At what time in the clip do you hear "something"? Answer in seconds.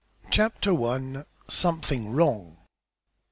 1.47-2.11